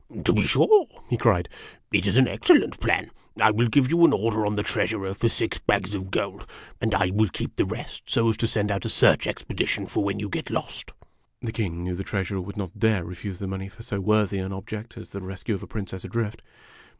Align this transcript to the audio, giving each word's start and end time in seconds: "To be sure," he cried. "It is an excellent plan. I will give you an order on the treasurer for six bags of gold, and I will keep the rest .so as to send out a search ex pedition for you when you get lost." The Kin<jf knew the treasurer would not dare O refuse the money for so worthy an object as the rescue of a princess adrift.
"To 0.25 0.33
be 0.33 0.47
sure," 0.47 0.87
he 1.11 1.15
cried. 1.15 1.47
"It 1.93 2.07
is 2.07 2.17
an 2.17 2.27
excellent 2.27 2.79
plan. 2.79 3.11
I 3.39 3.51
will 3.51 3.67
give 3.67 3.87
you 3.91 4.03
an 4.03 4.13
order 4.13 4.47
on 4.47 4.55
the 4.55 4.63
treasurer 4.63 5.13
for 5.13 5.29
six 5.29 5.59
bags 5.59 5.93
of 5.93 6.09
gold, 6.09 6.47
and 6.81 6.95
I 6.95 7.11
will 7.11 7.29
keep 7.29 7.55
the 7.55 7.65
rest 7.67 8.01
.so 8.09 8.27
as 8.29 8.37
to 8.37 8.47
send 8.47 8.71
out 8.71 8.83
a 8.83 8.89
search 8.89 9.27
ex 9.27 9.43
pedition 9.43 9.85
for 9.87 9.99
you 9.99 10.05
when 10.05 10.19
you 10.19 10.27
get 10.27 10.49
lost." 10.49 10.93
The 11.43 11.51
Kin<jf 11.51 11.73
knew 11.77 11.93
the 11.93 12.03
treasurer 12.03 12.41
would 12.41 12.57
not 12.57 12.79
dare 12.79 13.03
O 13.03 13.09
refuse 13.09 13.37
the 13.37 13.45
money 13.45 13.69
for 13.69 13.83
so 13.83 13.99
worthy 13.99 14.39
an 14.39 14.51
object 14.51 14.97
as 14.97 15.11
the 15.11 15.21
rescue 15.21 15.53
of 15.53 15.61
a 15.61 15.67
princess 15.67 16.03
adrift. 16.03 16.41